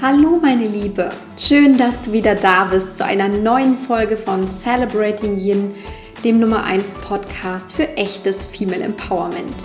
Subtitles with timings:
[0.00, 5.36] Hallo meine Liebe, schön, dass du wieder da bist zu einer neuen Folge von Celebrating
[5.36, 5.74] Yin,
[6.22, 9.56] dem Nummer 1 Podcast für echtes Female Empowerment.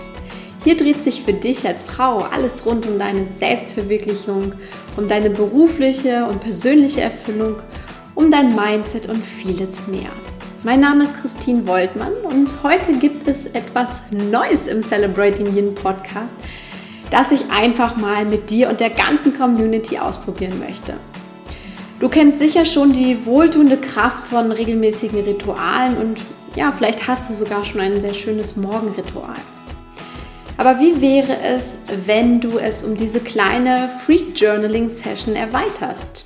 [0.64, 4.56] Hier dreht sich für dich als Frau alles rund um deine Selbstverwirklichung,
[4.98, 7.58] um deine berufliche und persönliche Erfüllung,
[8.16, 10.10] um dein Mindset und vieles mehr.
[10.64, 16.34] Mein Name ist Christine Woltmann und heute gibt es etwas Neues im Celebrating Yin Podcast,
[17.10, 20.96] das ich einfach mal mit dir und der ganzen Community ausprobieren möchte.
[22.00, 26.20] Du kennst sicher schon die wohltuende Kraft von regelmäßigen Ritualen und
[26.56, 29.36] ja, vielleicht hast du sogar schon ein sehr schönes Morgenritual.
[30.58, 36.26] Aber wie wäre es, wenn du es um diese kleine Freak Journaling Session erweiterst?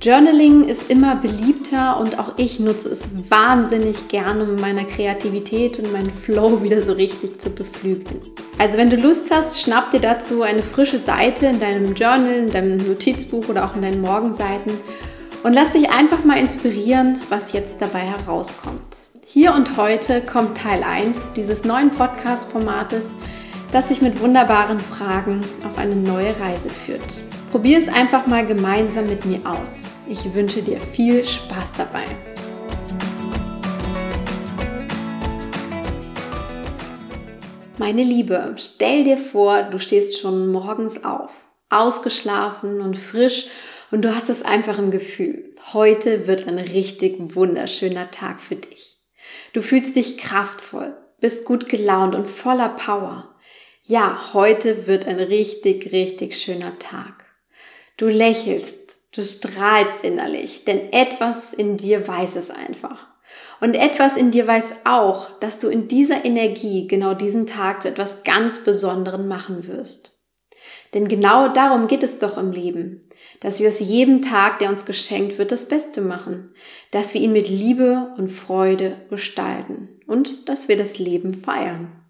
[0.00, 5.92] Journaling ist immer beliebter und auch ich nutze es wahnsinnig gerne, um meiner Kreativität und
[5.92, 8.20] meinen Flow wieder so richtig zu beflügeln.
[8.58, 12.50] Also wenn du Lust hast, schnapp dir dazu eine frische Seite in deinem Journal, in
[12.50, 14.72] deinem Notizbuch oder auch in deinen Morgenseiten
[15.42, 18.96] und lass dich einfach mal inspirieren, was jetzt dabei herauskommt.
[19.26, 23.10] Hier und heute kommt Teil 1 dieses neuen Podcast-Formates,
[23.72, 27.20] das dich mit wunderbaren Fragen auf eine neue Reise führt.
[27.50, 29.84] Probier es einfach mal gemeinsam mit mir aus.
[30.08, 32.04] Ich wünsche dir viel Spaß dabei.
[37.78, 41.30] Meine Liebe, stell dir vor, du stehst schon morgens auf,
[41.68, 43.48] ausgeschlafen und frisch
[43.90, 48.96] und du hast es einfach im Gefühl, heute wird ein richtig wunderschöner Tag für dich.
[49.52, 53.34] Du fühlst dich kraftvoll, bist gut gelaunt und voller Power.
[53.82, 57.26] Ja, heute wird ein richtig, richtig schöner Tag.
[57.98, 63.06] Du lächelst, du strahlst innerlich, denn etwas in dir weiß es einfach.
[63.60, 67.88] Und etwas in dir weiß auch, dass du in dieser Energie genau diesen Tag zu
[67.88, 70.12] etwas ganz Besonderem machen wirst.
[70.94, 73.02] Denn genau darum geht es doch im Leben,
[73.40, 76.52] dass wir aus jedem Tag, der uns geschenkt wird, das Beste machen,
[76.90, 82.02] dass wir ihn mit Liebe und Freude gestalten und dass wir das Leben feiern.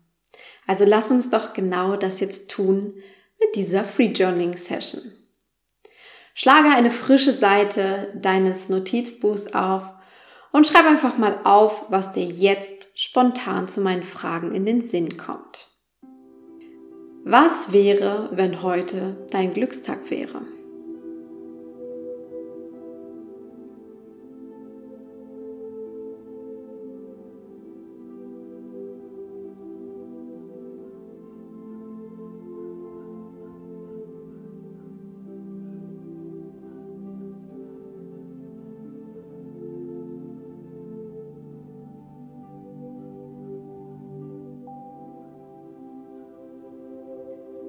[0.66, 2.94] Also lass uns doch genau das jetzt tun
[3.40, 5.02] mit dieser Free Journaling Session.
[6.34, 9.95] Schlage eine frische Seite deines Notizbuchs auf
[10.56, 15.18] und schreib einfach mal auf, was dir jetzt spontan zu meinen Fragen in den Sinn
[15.18, 15.68] kommt.
[17.24, 20.46] Was wäre, wenn heute dein Glückstag wäre?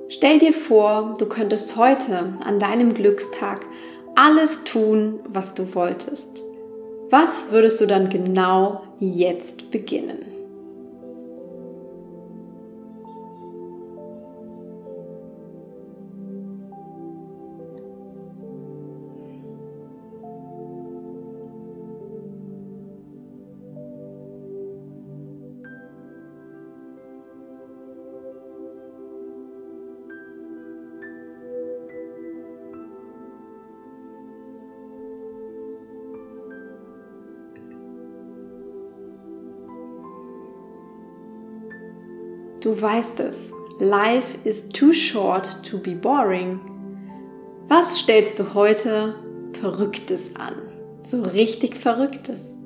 [0.09, 3.65] Stell dir vor, du könntest heute an deinem Glückstag
[4.15, 6.43] alles tun, was du wolltest.
[7.09, 10.36] Was würdest du dann genau jetzt beginnen?
[42.59, 43.53] Du weißt es.
[43.79, 46.59] Life is too short to be boring.
[47.67, 49.15] Was stellst du heute
[49.53, 50.55] Verrücktes an?
[51.03, 52.56] So richtig Verrücktes.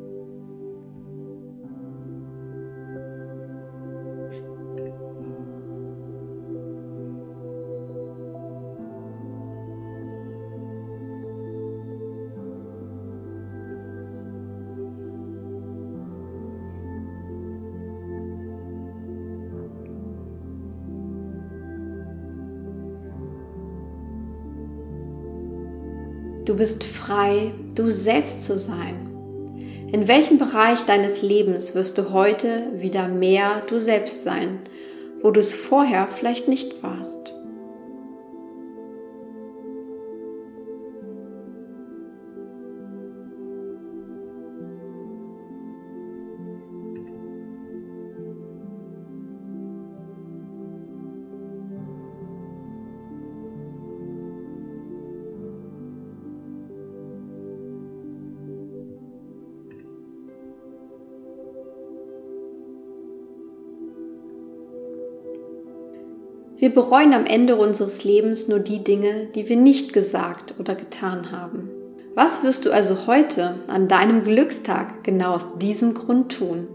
[26.52, 29.08] Du bist frei, du selbst zu sein.
[29.94, 34.60] In welchem Bereich deines Lebens wirst du heute wieder mehr du selbst sein,
[35.22, 37.34] wo du es vorher vielleicht nicht warst?
[66.62, 71.32] Wir bereuen am Ende unseres Lebens nur die Dinge, die wir nicht gesagt oder getan
[71.32, 71.72] haben.
[72.14, 76.68] Was wirst du also heute an deinem Glückstag genau aus diesem Grund tun?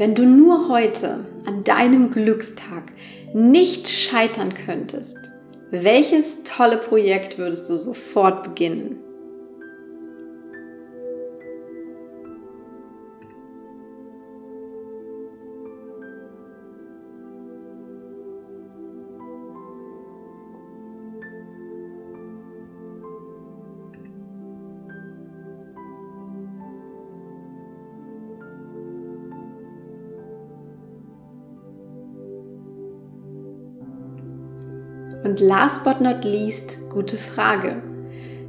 [0.00, 2.84] Wenn du nur heute an deinem Glückstag
[3.34, 5.30] nicht scheitern könntest,
[5.70, 8.96] welches tolle Projekt würdest du sofort beginnen?
[35.22, 37.82] Und last but not least, gute Frage.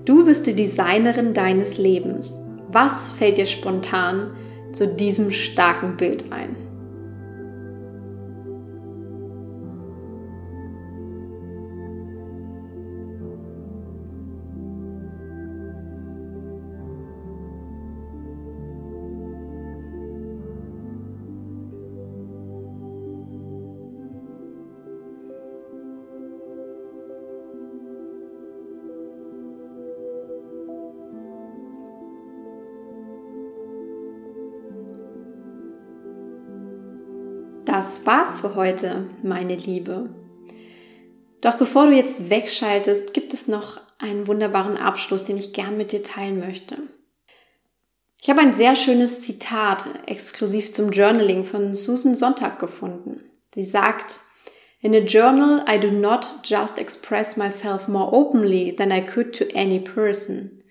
[0.06, 2.40] Du bist die Designerin deines Lebens.
[2.70, 4.32] Was fällt dir spontan
[4.72, 6.56] zu diesem starken Bild ein?
[37.66, 40.10] Das war's für heute, meine Liebe.
[41.42, 45.92] Doch bevor du jetzt wegschaltest, gibt es noch einen wunderbaren Abschluss, den ich gern mit
[45.92, 46.78] dir teilen möchte.
[48.22, 53.32] Ich habe ein sehr schönes Zitat exklusiv zum Journaling von Susan Sonntag gefunden.
[53.54, 54.22] Sie sagt,
[54.82, 59.46] In a journal, I do not just express myself more openly than I could to
[59.56, 60.64] any person.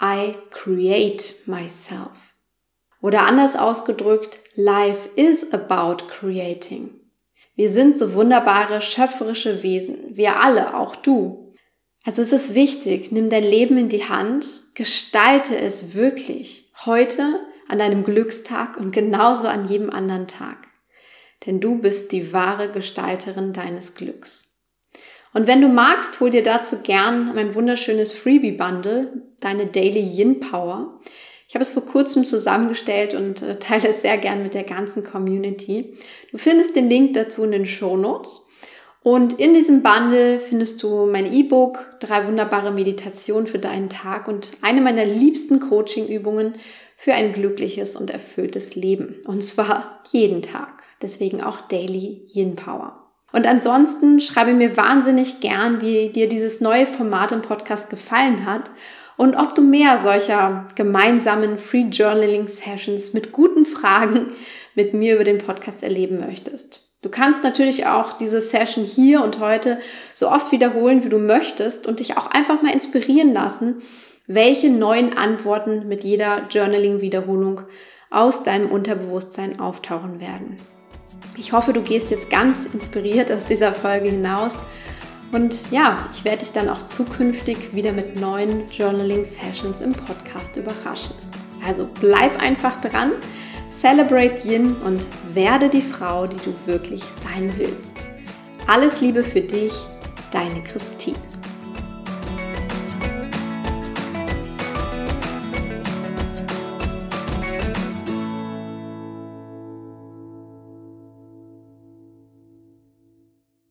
[0.00, 2.27] I create myself.
[3.00, 6.90] Oder anders ausgedrückt, Life is about creating.
[7.54, 10.16] Wir sind so wunderbare, schöpferische Wesen.
[10.16, 11.50] Wir alle, auch du.
[12.04, 16.72] Also es ist wichtig, nimm dein Leben in die Hand, gestalte es wirklich.
[16.86, 20.68] Heute, an deinem Glückstag und genauso an jedem anderen Tag.
[21.46, 24.48] Denn du bist die wahre Gestalterin deines Glücks.
[25.34, 31.00] Und wenn du magst, hol dir dazu gern mein wunderschönes Freebie-Bundle, deine Daily Yin Power.
[31.48, 35.02] Ich habe es vor kurzem zusammengestellt und äh, teile es sehr gern mit der ganzen
[35.02, 35.94] Community.
[36.30, 38.46] Du findest den Link dazu in den Show Notes.
[39.02, 44.52] Und in diesem Bundle findest du mein E-Book, drei wunderbare Meditationen für deinen Tag und
[44.60, 46.56] eine meiner liebsten Coaching-Übungen
[46.98, 49.16] für ein glückliches und erfülltes Leben.
[49.24, 50.82] Und zwar jeden Tag.
[51.00, 53.06] Deswegen auch Daily Yin Power.
[53.32, 58.70] Und ansonsten schreibe mir wahnsinnig gern, wie dir dieses neue Format im Podcast gefallen hat
[59.18, 64.28] und ob du mehr solcher gemeinsamen Free Journaling Sessions mit guten Fragen
[64.74, 66.88] mit mir über den Podcast erleben möchtest.
[67.02, 69.78] Du kannst natürlich auch diese Session hier und heute
[70.14, 73.82] so oft wiederholen, wie du möchtest und dich auch einfach mal inspirieren lassen,
[74.28, 77.62] welche neuen Antworten mit jeder Journaling-Wiederholung
[78.10, 80.58] aus deinem Unterbewusstsein auftauchen werden.
[81.36, 84.54] Ich hoffe, du gehst jetzt ganz inspiriert aus dieser Folge hinaus
[85.32, 91.14] und ja, ich werde dich dann auch zukünftig wieder mit neuen Journaling-Sessions im Podcast überraschen.
[91.64, 93.12] Also bleib einfach dran,
[93.70, 97.96] celebrate Yin und werde die Frau, die du wirklich sein willst.
[98.66, 99.72] Alles Liebe für dich,
[100.30, 101.18] deine Christine.